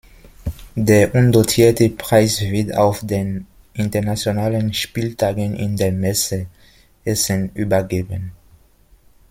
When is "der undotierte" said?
0.75-1.87